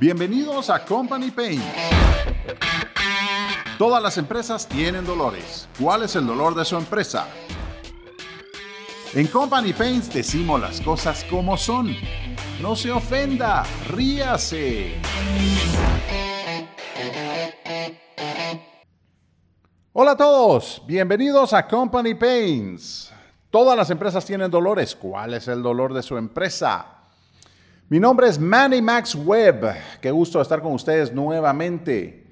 [0.00, 1.60] Bienvenidos a Company Pain.
[3.76, 5.68] Todas las empresas tienen dolores.
[5.78, 7.28] ¿Cuál es el dolor de su empresa?
[9.12, 11.94] En Company Pains decimos las cosas como son.
[12.62, 14.94] No se ofenda, ríase.
[19.92, 23.12] Hola a todos, bienvenidos a Company Pains.
[23.50, 24.96] Todas las empresas tienen dolores.
[24.96, 26.99] ¿Cuál es el dolor de su empresa?
[27.90, 29.74] Mi nombre es Manny Max Webb.
[30.00, 32.24] Qué gusto estar con ustedes nuevamente.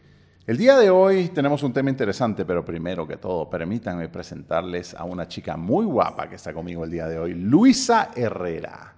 [0.47, 5.03] El día de hoy tenemos un tema interesante, pero primero que todo, permítanme presentarles a
[5.03, 8.95] una chica muy guapa que está conmigo el día de hoy, Luisa Herrera.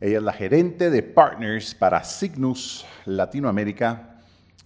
[0.00, 4.16] Ella es la gerente de Partners para Cygnus Latinoamérica.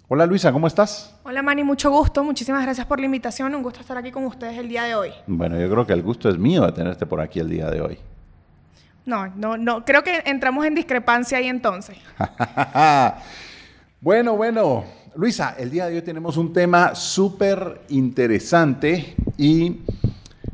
[0.09, 1.21] Hola Luisa, ¿cómo estás?
[1.25, 2.25] Hola Manny, mucho gusto.
[2.25, 3.55] Muchísimas gracias por la invitación.
[3.55, 5.11] Un gusto estar aquí con ustedes el día de hoy.
[5.27, 7.83] Bueno, yo creo que el gusto es mío de tenerte por aquí el día de
[7.83, 7.99] hoy.
[9.11, 9.85] No, no, no.
[9.85, 11.97] Creo que entramos en discrepancia ahí entonces.
[14.01, 14.85] bueno, bueno.
[15.17, 19.81] Luisa, el día de hoy tenemos un tema súper interesante y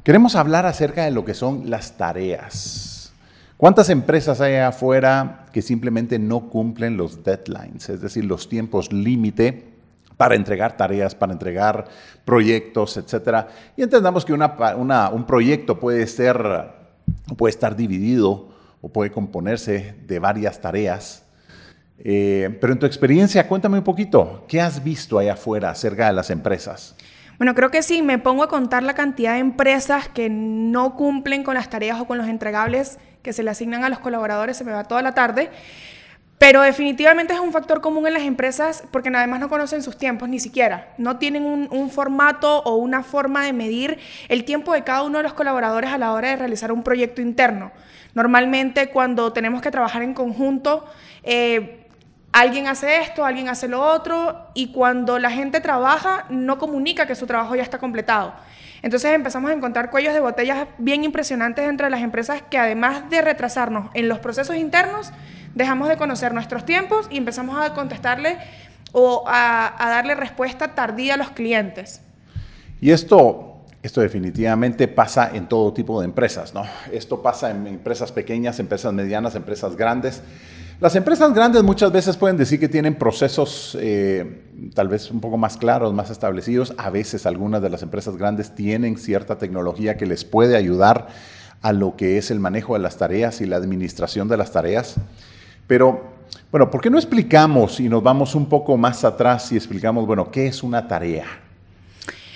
[0.03, 3.13] queremos hablar acerca de lo que son las tareas.
[3.59, 9.65] ¿Cuántas empresas hay afuera que simplemente no cumplen los deadlines, es decir, los tiempos límite
[10.17, 11.85] para entregar tareas, para entregar
[12.25, 13.48] proyectos, etcétera?
[13.77, 16.76] Y entendamos que un proyecto puede, ser,
[17.37, 18.49] puede estar dividido
[18.81, 21.25] o puede componerse de varias tareas.
[21.98, 26.13] Eh, pero en tu experiencia, cuéntame un poquito, ¿qué has visto allá afuera acerca de
[26.13, 26.95] las empresas?
[27.39, 31.43] Bueno, creo que sí, me pongo a contar la cantidad de empresas que no cumplen
[31.43, 34.65] con las tareas o con los entregables que se le asignan a los colaboradores, se
[34.65, 35.51] me va toda la tarde.
[36.39, 40.29] Pero definitivamente es un factor común en las empresas porque además no conocen sus tiempos
[40.29, 40.92] ni siquiera.
[40.98, 43.98] No tienen un, formato o una forma de medir
[44.29, 47.23] el tiempo de cada uno de los colaboradores a la hora de realizar un proyecto
[47.23, 47.73] interno.
[48.14, 50.84] Normalmente cuando tenemos que trabajar en conjunto,
[51.23, 51.87] eh,
[52.33, 57.14] alguien hace esto, alguien hace lo otro, y cuando la gente trabaja, no comunica que
[57.14, 58.35] su trabajo ya está completado.
[58.83, 63.23] Entonces empezamos a encontrar cuellos de botellas bien impresionantes entre las empresas que además de
[63.23, 65.13] retrasarnos en los procesos internos,
[65.56, 68.36] dejamos de conocer nuestros tiempos y empezamos a contestarle
[68.92, 72.02] o a, darle respuesta tardía a los clientes.
[72.80, 76.64] Y esto, esto definitivamente pasa en todo tipo de empresas, ¿no?
[76.92, 80.22] Esto pasa en empresas pequeñas, empresas medianas, empresas grandes.
[80.78, 84.42] Las empresas grandes muchas veces pueden decir que tienen procesos eh,
[84.74, 86.74] tal vez un poco más claros, más establecidos.
[86.77, 91.08] A veces algunas de las empresas grandes tienen cierta tecnología que les puede ayudar
[91.62, 94.96] a lo que es el manejo de las tareas y la administración de las tareas.
[95.67, 96.15] Pero,
[96.51, 100.31] bueno, ¿por qué no explicamos y nos vamos un poco más atrás y explicamos, bueno,
[100.31, 101.27] qué es una tarea?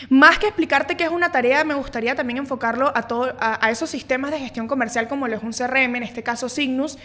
[0.08, 3.06] Más que explicarte qué es una tarea, me gustaría también enfocarlo a,
[3.38, 6.98] a, esos sistemas de gestión comercial como lo es un CRM, en este caso Signus.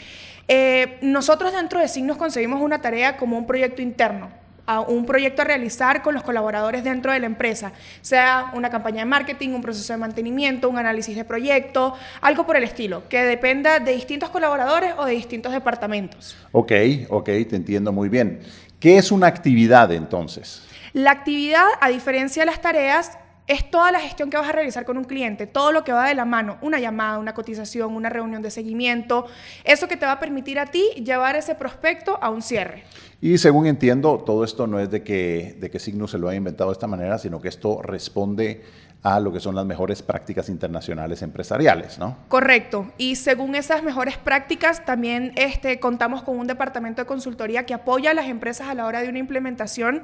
[0.48, 4.30] Eh, nosotros dentro de Signus concebimos una tarea como un proyecto interno,
[4.66, 7.72] a un proyecto a realizar con los colaboradores dentro de la empresa,
[8.02, 12.58] sea una campaña de marketing, un proceso de mantenimiento, un análisis de proyecto, algo por
[12.58, 16.38] el estilo, que dependa de distintos colaboradores o de distintos departamentos.
[16.52, 16.72] Ok,
[17.10, 18.40] ok, te entiendo muy bien.
[18.80, 20.64] ¿Qué es una actividad entonces?
[20.94, 23.18] La actividad, a diferencia de las tareas,
[23.48, 26.08] es toda la gestión que vas a realizar con un cliente, todo lo que va
[26.08, 29.26] de la mano, una llamada, una cotización, una reunión de seguimiento,
[29.64, 32.84] eso que te va a permitir a ti llevar ese prospecto a un cierre.
[33.22, 36.70] Y según entiendo, todo esto no es de que, de Signus se lo haya inventado
[36.70, 38.64] de esta manera, sino que esto responde
[39.06, 42.18] a lo que son las mejores prácticas internacionales empresariales, ¿no?
[42.28, 42.92] Correcto.
[42.98, 48.10] Y según esas mejores prácticas, también este, contamos con un departamento de consultoría que apoya
[48.10, 50.02] a las empresas a la hora de una implementación,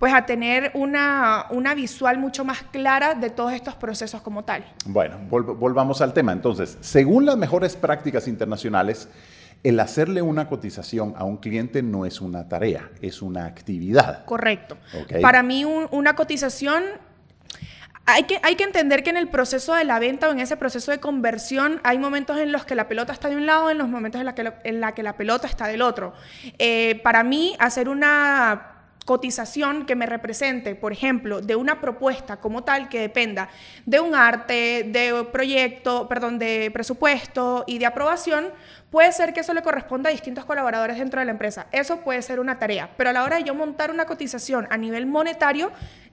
[0.00, 4.64] pues a tener una, una visual mucho más clara de todos estos procesos como tal.
[4.84, 6.32] Bueno, volvamos al tema.
[6.32, 9.08] Entonces, según las mejores prácticas internacionales,
[9.62, 14.24] el hacerle una cotización a un cliente no es una tarea, es una actividad.
[14.24, 14.76] Correcto.
[15.22, 16.82] Para mí una cotización
[18.12, 18.24] hay
[18.56, 21.80] que, entender que en el proceso de la venta o en ese proceso de conversión
[21.84, 24.26] hay momentos en los que la pelota está de un lado, en los momentos en
[24.26, 26.12] los que la, que la pelota está del otro.
[26.58, 32.62] Eh, para mí, hacer una cotización que me represente, por ejemplo, de una propuesta como
[32.62, 33.48] tal que dependa
[33.84, 38.50] de un arte, de proyecto, perdón, de presupuesto y de aprobación,
[38.90, 41.66] puede ser que eso le corresponda a distintos colaboradores dentro de la empresa.
[41.72, 44.76] Eso puede ser una tarea, pero a la hora de yo montar una cotización a
[44.76, 45.70] nivel monetario,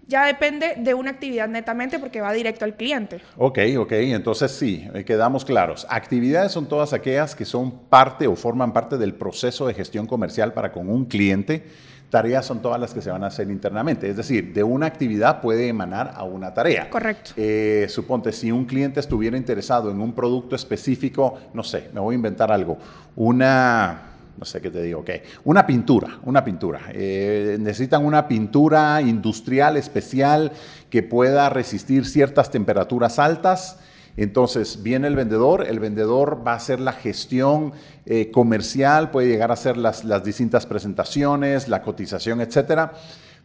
[0.07, 3.19] ya depende de una actividad netamente porque va directo al cliente.
[3.35, 5.85] Ok, ok, entonces sí, eh, quedamos claros.
[5.89, 10.53] Actividades son todas aquellas que son parte o forman parte del proceso de gestión comercial
[10.53, 11.65] para con un cliente.
[12.09, 15.42] Tareas son todas las que se van a hacer internamente, es decir, de una actividad
[15.42, 16.89] puede emanar a una tarea.
[16.89, 17.31] Correcto.
[17.36, 22.13] Eh, suponte, si un cliente estuviera interesado en un producto específico, no sé, me voy
[22.13, 22.77] a inventar algo,
[23.15, 25.09] una no sé qué te digo, ok,
[25.45, 26.81] una pintura, una pintura.
[26.94, 30.51] Eh, necesitan una pintura industrial especial
[30.89, 33.80] que pueda resistir ciertas temperaturas altas.
[34.17, 37.71] Entonces viene el vendedor, el vendedor va a hacer la gestión
[38.07, 42.93] eh, comercial, puede llegar a hacer las, distintas presentaciones, la cotización, etcétera.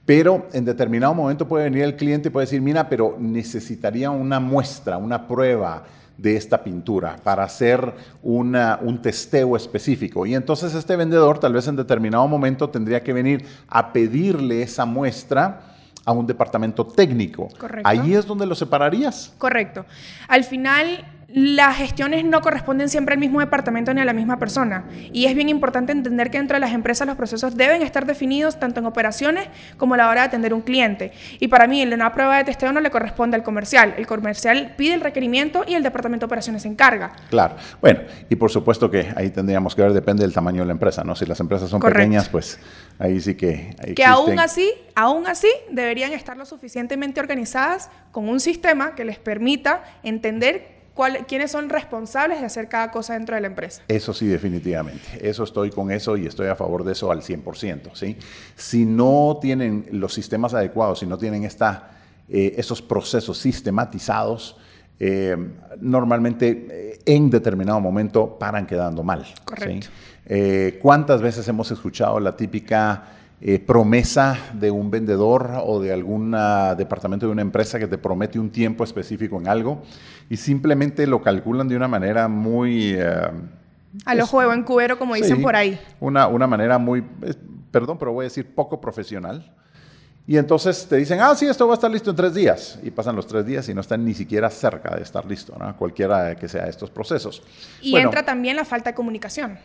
[0.07, 4.41] Pero en determinado momento puede venir el cliente y puede decir, mira, pero necesitaría una
[4.41, 5.85] muestra, una prueba
[6.17, 10.25] de esta pintura para hacer un testeo específico.
[10.25, 14.87] Y entonces este vendedor tal vez en determinado momento tendría que venir a pedirle esa
[14.87, 15.72] muestra
[16.05, 17.49] a un departamento técnico.
[17.59, 17.89] Correcto.
[17.89, 19.35] Ahí es donde lo separarías.
[19.39, 19.85] Correcto.
[20.29, 24.85] Al final las gestiones no corresponden siempre al mismo departamento ni a la misma persona.
[25.13, 28.61] Y es bien importante entender que dentro de las empresas los procesos deben estar definidos
[28.61, 29.49] tanto en operaciones
[29.79, 31.13] como a la hora de atender un cliente.
[31.41, 33.95] Y para mí, una prueba de testeo no le corresponde al comercial.
[33.97, 37.13] El comercial pide el requerimiento y el departamento de operaciones se encarga.
[37.31, 37.57] Claro.
[37.81, 41.03] Bueno, y por supuesto que ahí tendríamos que ver, depende del tamaño de la empresa,
[41.03, 41.15] ¿no?
[41.15, 42.59] Si las empresas son pequeñas, pues
[42.99, 43.75] ahí sí que...
[43.97, 49.19] Que aún así, aún así, deberían estar lo suficientemente organizadas con un sistema que les
[49.19, 50.82] permita entender
[51.27, 53.83] quiénes son responsables de hacer cada cosa dentro de la empresa.
[53.89, 55.03] Eso sí, definitivamente.
[55.21, 57.95] Eso estoy con eso y estoy a favor de eso al 100%.
[57.95, 58.17] ¿sí?
[58.57, 61.91] Si no tienen los sistemas adecuados, si no tienen esta,
[62.29, 64.57] eh, esos procesos sistematizados,
[64.99, 65.37] eh,
[65.81, 69.25] normalmente eh, en determinado momento paran quedando mal.
[69.45, 69.89] Correcto.
[70.81, 73.05] ¿Cuántas veces hemos escuchado la típica
[73.45, 77.99] eh, promesa de un vendedor o de algún ah, departamento de una empresa que te
[77.99, 79.83] promete un tiempo específico en algo
[80.31, 82.95] y simplemente lo calculan de una manera muy...
[82.97, 83.31] Eh,
[84.05, 85.77] a lo juego en cubero, como dicen por ahí.
[85.99, 87.03] Una, una manera muy,
[87.73, 89.53] perdón, pero voy a decir poco profesional.
[90.25, 92.79] Y entonces te dicen, ah, sí, esto va a estar listo en tres días.
[92.85, 95.77] Y pasan los tres días y no están ni siquiera cerca de estar listo, ¿no?
[95.77, 97.43] cualquiera que sea estos procesos.
[97.81, 99.59] Y entra también la falta de comunicación.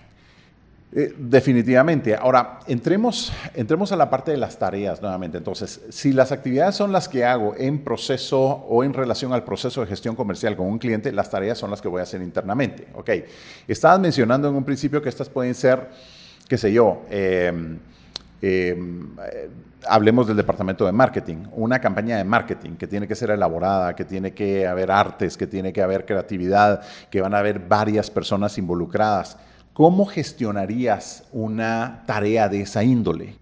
[0.93, 2.15] Eh, definitivamente.
[2.15, 5.37] Ahora, entremos, entremos a la parte de las tareas nuevamente.
[5.37, 9.81] Entonces, si las actividades son las que hago en proceso o en relación al proceso
[9.81, 12.87] de gestión comercial con un cliente, las tareas son las que voy a hacer internamente.
[12.93, 13.09] Ok,
[13.67, 15.89] estabas mencionando en un principio que estas pueden ser,
[16.47, 17.77] qué sé yo, em,
[18.41, 19.49] em, eh,
[19.89, 24.05] hablemos del departamento de marketing, una campaña de marketing que tiene que ser elaborada, que
[24.05, 26.81] tiene que haber artes, que tiene que haber creatividad,
[27.11, 29.37] que van a haber varias personas involucradas
[29.77, 33.35] ¿Cómo gestionarías una tarea de esa índole?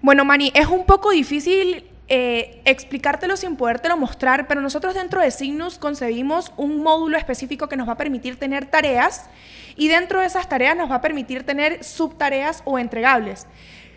[0.00, 5.30] Bueno, Mani, es un poco difícil eh, explicártelo sin podértelo mostrar, pero nosotros dentro de
[5.30, 9.26] Signus concebimos un módulo específico que nos va a permitir tener tareas
[9.76, 13.46] y dentro de esas tareas nos va a permitir tener subtareas o entregables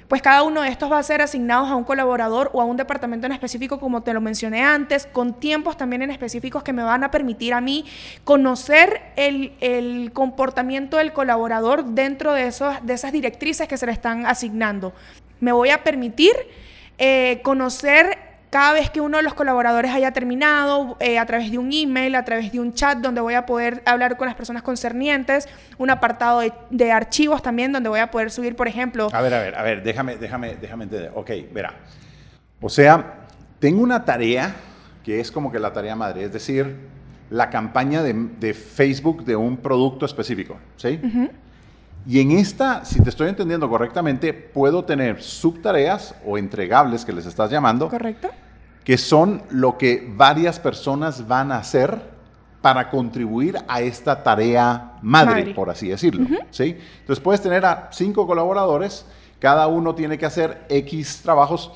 [0.07, 2.77] pues cada uno de estos va a ser asignados a un colaborador o a un
[2.77, 6.83] departamento en específico, como te lo mencioné antes, con tiempos también en específicos que me
[6.83, 7.85] van a permitir a mí
[8.23, 14.25] conocer el, comportamiento del colaborador dentro de, esos, de esas directrices que se le están
[14.25, 14.94] asignando.
[15.39, 16.33] Me voy a permitir
[16.97, 21.57] eh, conocer cada vez que uno de los colaboradores haya terminado, eh, a través de
[21.57, 24.61] un email, a través de un chat donde voy a poder hablar con las personas
[24.61, 29.09] concernientes, un apartado de, archivos también donde voy a poder subir, por ejemplo...
[29.11, 31.11] A ver, a ver, a ver, déjame, déjame, déjame entender.
[31.15, 31.73] Ok, verá.
[32.61, 33.25] O sea,
[33.57, 34.53] tengo una tarea
[35.03, 36.75] que es como que la tarea madre, es decir,
[37.31, 41.01] la campaña de, Facebook de un producto específico, ¿sí?
[42.05, 47.25] Y en esta, si te estoy entendiendo correctamente, puedo tener subtareas o entregables que les
[47.25, 47.89] estás llamando.
[47.89, 48.29] Correcto.
[48.84, 52.13] Que son lo que varias personas van a hacer
[52.62, 56.28] para contribuir a esta tarea madre, por así decirlo.
[56.50, 56.78] ¿sí?
[57.00, 59.06] Entonces puedes tener a cinco colaboradores,
[59.40, 61.72] cada uno tiene que hacer X trabajos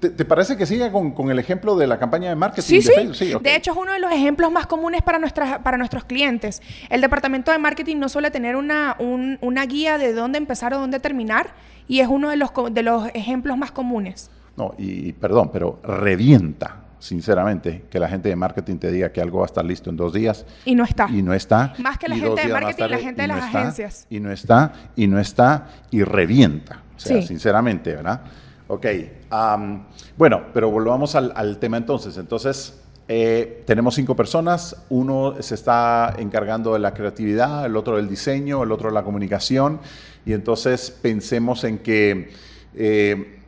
[0.00, 3.16] ¿Te, parece que siga con, el ejemplo de la campaña de marketing sí, de Facebook?
[3.16, 6.62] Sí, de hecho es uno de los ejemplos más comunes para, nuestras, para nuestros clientes.
[6.88, 11.00] El departamento de marketing no suele tener una, una guía de dónde empezar o dónde
[11.00, 11.50] terminar
[11.86, 14.30] y es uno de los, de los ejemplos más comunes.
[14.60, 19.38] No, y perdón, pero revienta, sinceramente, que la gente de marketing te diga que algo
[19.38, 20.44] va a estar listo en dos días.
[20.66, 21.08] Y no está.
[21.08, 21.72] Y no está.
[21.78, 24.06] Más que la gente de marketing, la gente de las agencias.
[24.10, 26.82] Y no está, y no está, y revienta.
[26.94, 28.20] O sea, sinceramente, ¿verdad?
[28.68, 28.86] Ok,
[30.18, 32.18] bueno, pero volvamos al, tema entonces.
[32.18, 38.10] Entonces, eh, tenemos cinco personas, uno se está encargando de la creatividad, el otro del
[38.10, 39.80] diseño, el otro de la comunicación,
[40.26, 42.30] y entonces pensemos en que
[42.74, 43.39] eh,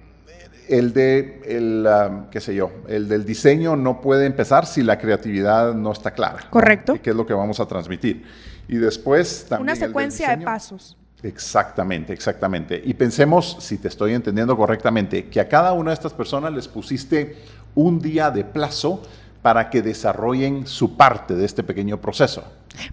[0.73, 1.87] el de, el,
[2.31, 6.47] qué sé yo, el del diseño no puede empezar si la creatividad no está clara.
[6.49, 6.99] Correcto.
[7.03, 8.25] ¿Qué es lo que vamos a transmitir?
[8.69, 9.65] Y después también...
[9.65, 10.97] Una secuencia de pasos.
[11.23, 12.81] Exactamente, exactamente.
[12.83, 16.67] Y pensemos, si te estoy entendiendo correctamente, que a cada una de estas personas les
[16.67, 17.37] pusiste
[17.75, 19.03] un día de plazo
[19.43, 22.45] para que desarrollen su parte de este pequeño proceso?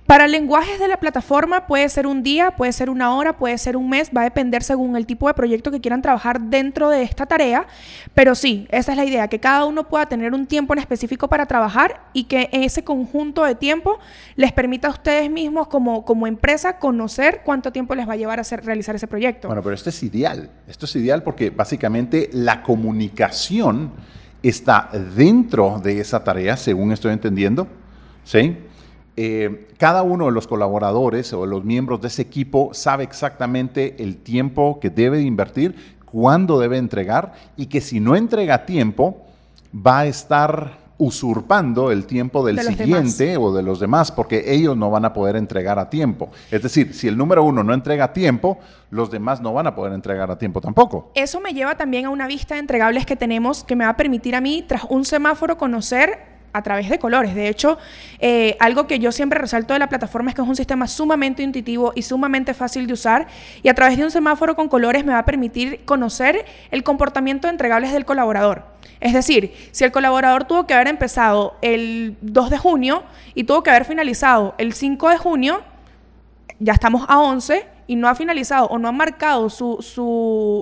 [0.06, 3.78] Para lenguajes de la plataforma puede ser un día, puede ser una hora, puede ser
[3.78, 7.04] un mes, va a depender según el tipo de proyecto que quieran trabajar dentro de
[7.04, 7.66] esta tarea,
[8.14, 11.28] pero sí, esa es la idea, que cada uno pueda tener un tiempo en específico
[11.28, 14.00] para trabajar y que ese conjunto de tiempo
[14.36, 18.40] les permita a ustedes mismos como, como empresa conocer cuánto tiempo les va a llevar
[18.40, 19.48] a hacer, realizar ese proyecto.
[19.48, 23.94] Bueno, pero esto es ideal, esto es ideal porque básicamente la comunicación
[24.42, 27.68] está dentro de esa tarea, según estoy entendiendo,
[28.24, 28.58] ¿sí?
[29.18, 34.18] Eh, cada uno de los colaboradores o los miembros de ese equipo sabe exactamente el
[34.18, 39.26] tiempo que debe invertir, cuándo debe entregar y que si no entrega tiempo,
[39.76, 44.92] va a estar usurpando el tiempo del siguiente o de los demás, porque ellos no
[44.92, 46.30] van a poder entregar a tiempo.
[46.52, 48.60] Es decir, si el número uno no entrega a tiempo,
[48.92, 51.10] los demás no van a poder entregar a tiempo tampoco.
[51.16, 53.98] Eso me lleva también a una vista de entregables que tenemos que me va a
[53.98, 57.36] permitir a mí, tras un semáforo, conocer a través de colores.
[57.36, 57.78] De hecho,
[58.20, 61.44] eh, algo que yo siempre resalto de la plataforma es que es un sistema sumamente
[61.44, 63.28] intuitivo y sumamente fácil de usar
[63.64, 67.48] y a través de un semáforo con colores me va a permitir conocer el comportamiento
[67.48, 68.64] de entregables del colaborador.
[69.00, 73.04] Es decir, si el colaborador tuvo que haber empezado el 2 de junio
[73.34, 75.62] y tuvo que haber finalizado el 5 de junio,
[76.60, 79.78] ya estamos a 11 y no ha finalizado o no ha marcado su,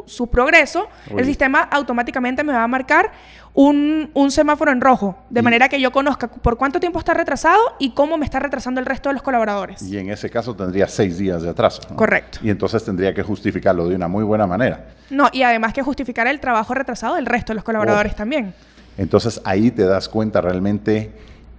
[0.07, 3.11] su, progreso, el sistema automáticamente me va a marcar
[3.53, 7.89] un, semáforo en rojo, de manera que yo conozca por cuánto tiempo está retrasado y
[7.91, 9.81] cómo me está retrasando el resto de los colaboradores.
[9.81, 11.81] Y en ese caso tendría seis días de atraso.
[11.95, 12.39] Correcto.
[12.43, 14.85] Y entonces tendría que justificarlo de una muy buena manera.
[15.09, 18.53] No, y además que justificar el trabajo retrasado del resto de los colaboradores también.
[18.97, 21.11] Entonces ahí te das cuenta realmente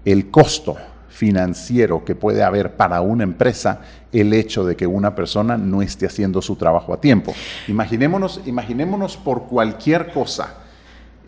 [0.05, 0.77] el costo
[1.09, 3.81] financiero que puede haber para una empresa
[4.13, 7.35] el hecho de que una persona no esté haciendo su trabajo a tiempo.
[7.67, 10.55] Imaginémonos, imaginémonos por cualquier cosa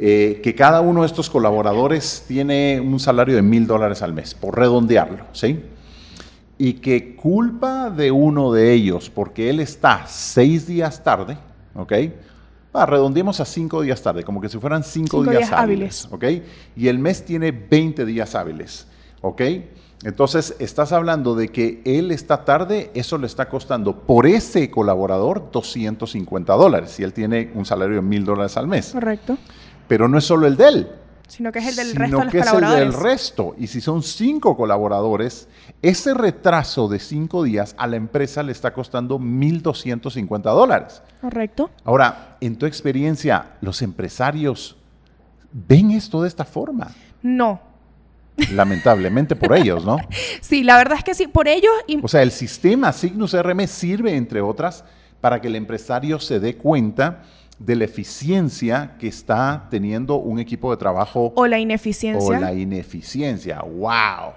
[0.03, 4.33] eh, que cada uno de estos colaboradores tiene un salario de mil dólares al mes,
[4.33, 5.63] por redondearlo, ¿sí?
[6.57, 11.37] Y que culpa de uno de ellos porque él está seis días tarde,
[11.75, 11.93] ¿ok?
[12.73, 16.25] Ah, redondeemos a cinco días tarde, como que si fueran cinco, días, hábiles, ¿ok?
[16.77, 18.87] Y el mes tiene 20 días hábiles,
[19.21, 19.43] ¿ok?
[20.03, 25.51] Entonces, estás hablando de que él está tarde, eso le está costando por ese colaborador
[25.53, 28.93] 250 dólares, si él tiene un salario de mil dólares al mes.
[28.93, 29.37] Correcto.
[29.87, 30.89] Pero no es solo el de él.
[31.29, 33.55] Sino que es el del resto de los que es el del resto.
[33.57, 35.49] Y si son cinco colaboradores,
[35.81, 41.03] ese retraso de cinco días a la empresa le está costando 1.250 dólares.
[41.21, 41.71] Correcto.
[41.85, 44.77] Ahora, en tu experiencia, ¿los empresarios
[45.53, 46.89] ven esto de esta forma?
[47.23, 47.61] No,
[48.53, 49.99] Lamentablemente por ellos, ¿no?
[50.41, 51.73] Sí, la verdad es que sí, por ellos.
[52.03, 54.85] O sea, el sistema Signus RM sirve, entre otras,
[55.21, 57.23] para que el empresario se dé cuenta
[57.59, 61.33] de la eficiencia que está teniendo un equipo de trabajo.
[61.37, 62.39] O la ineficiencia.
[62.39, 63.61] O la ineficiencia.
[63.61, 64.33] ¡Wow!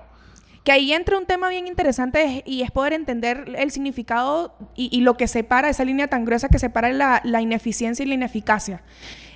[0.64, 5.18] Que ahí entra un tema bien interesante y es poder entender el significado y, lo
[5.18, 8.82] que separa, esa línea tan gruesa que separa la, la ineficiencia y la ineficacia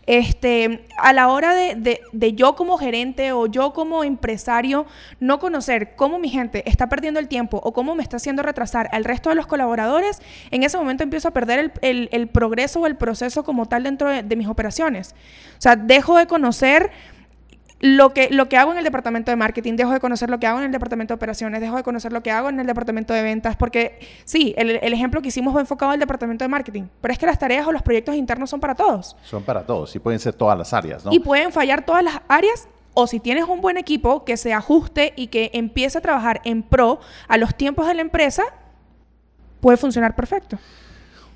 [0.08, 2.02] este, a la hora de,
[2.34, 4.86] yo como gerente o yo como empresario
[5.20, 8.90] no conocer cómo mi gente está perdiendo el tiempo o cómo me está haciendo retrasar
[8.94, 12.96] al resto de los colaboradores, en ese momento empiezo a perder el, progreso o el
[12.96, 15.14] proceso como tal dentro de mis operaciones.
[15.58, 16.92] O sea, dejo de conocer
[17.80, 20.48] lo que, lo que hago en el departamento de marketing, dejo de conocer lo que
[20.48, 23.14] hago en el departamento de operaciones, dejo de conocer lo que hago en el departamento
[23.14, 27.12] de ventas, porque sí, el, ejemplo que hicimos fue enfocado al departamento de marketing, pero
[27.12, 29.16] es que las tareas o los proyectos internos son para todos.
[29.24, 31.12] Son para todos, y pueden ser todas las áreas, ¿no?
[31.14, 35.14] Y pueden fallar todas las áreas, o si tienes un buen equipo que se ajuste
[35.16, 38.44] y que empiece a trabajar en pro a los tiempos de la empresa,
[39.62, 40.58] puede funcionar perfecto.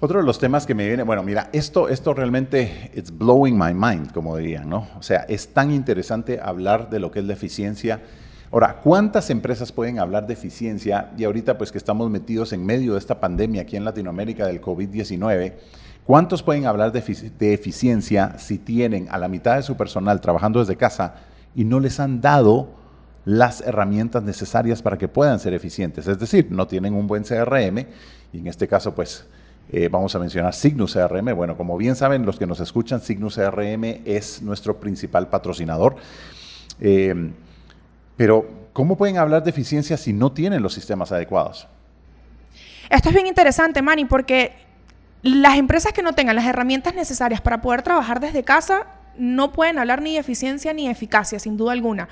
[0.04, 3.72] Otro de los temas que me viene, bueno, mira, esto, esto realmente, it's blowing my
[3.72, 4.88] mind, como dirían, ¿no?
[4.98, 8.02] O sea, es tan interesante hablar de lo que es la eficiencia.
[8.52, 11.12] Ahora, ¿cuántas empresas pueden hablar de eficiencia?
[11.20, 14.60] Y ahorita, pues que estamos metidos en medio de esta pandemia aquí en Latinoamérica del
[14.60, 15.54] COVID-19,
[16.04, 20.62] ¿cuántos pueden hablar de, de eficiencia si tienen a la mitad de su personal trabajando
[20.62, 21.14] desde casa
[21.54, 22.70] y no les han dado
[23.24, 26.08] las herramientas necesarias para que puedan ser eficientes?
[26.08, 27.86] Es decir, no tienen un buen CRM
[28.34, 29.28] y en este caso, pues
[29.72, 31.34] eh, vamos a mencionar Signus CRM.
[31.36, 35.96] Bueno, como bien saben los que nos escuchan, Signus CRM es nuestro principal patrocinador.
[36.80, 37.32] Eh,
[38.18, 41.68] pero, ¿cómo pueden hablar de eficiencia si no tienen los sistemas adecuados?
[42.90, 44.54] Esto es bien interesante, Manny, porque
[45.22, 48.88] las empresas que no tengan las herramientas necesarias para poder trabajar desde casa
[49.18, 52.08] no pueden hablar ni de eficiencia ni de eficacia, sin duda alguna.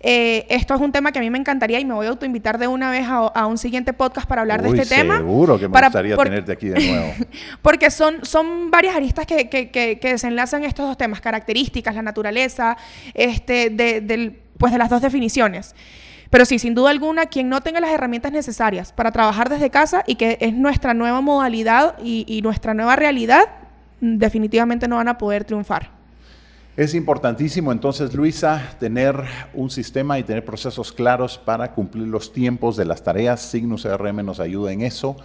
[0.00, 2.58] Eh, esto es un tema que a mí me encantaría y me voy a autoinvitar
[2.58, 5.16] de una vez a, un siguiente podcast para hablar de este tema.
[5.16, 7.14] Seguro que me gustaría tenerte aquí de nuevo.
[7.62, 12.76] porque son, son varias aristas que, que, que, desenlazan estos dos temas, características, la naturaleza,
[13.14, 15.74] este, del pues de las dos definiciones.
[16.30, 20.04] Pero sí, sin duda alguna, quien no tenga las herramientas necesarias para trabajar desde casa
[20.06, 23.44] y que es nuestra nueva modalidad y, y nuestra nueva realidad,
[24.00, 25.97] definitivamente no van a poder triunfar.
[26.78, 29.20] Es importantísimo entonces, Luisa, tener
[29.52, 33.40] un sistema y tener procesos claros para cumplir los tiempos de las tareas.
[33.42, 35.16] Signus CRM nos ayuda en eso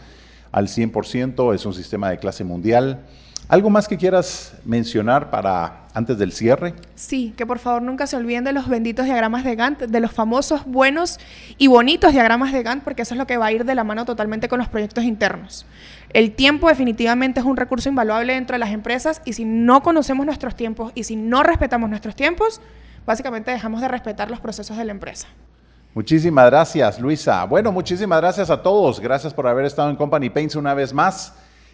[0.51, 3.05] al 100%, es un sistema de clase mundial.
[3.49, 6.73] ¿Algo más que quieras mencionar para antes del cierre?
[6.95, 10.11] Sí, que por favor nunca se olviden de los benditos diagramas de Gantt, de los
[10.11, 11.19] famosos buenos
[11.57, 13.83] y bonitos diagramas de Gantt, porque eso es lo que va a ir de la
[13.83, 15.65] mano totalmente con los proyectos internos.
[16.11, 20.25] El tiempo definitivamente es un recurso invaluable dentro de las empresas y si no conocemos
[20.25, 22.61] nuestros tiempos y si no respetamos nuestros tiempos,
[23.05, 25.27] básicamente dejamos de respetar los procesos de la empresa.
[25.93, 27.43] Muchísimas gracias, Luisa.
[27.43, 28.99] Bueno, muchísimas gracias a todos.
[28.99, 31.33] Gracias por haber estado en Company Paints una vez más.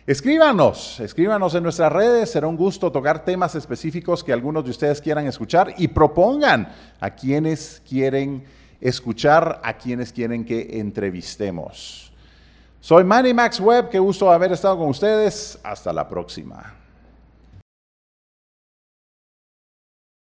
[0.10, 5.02] Escríbanos, escríbanos en nuestras redes, será un gusto tocar temas específicos que algunos de ustedes
[5.02, 8.44] quieran escuchar y propongan a quienes quieren
[8.82, 12.12] escuchar, a quienes quieren que entrevistemos.
[12.82, 16.79] Soy Manny Max Webb, qué gusto haber estado con ustedes, hasta la próxima.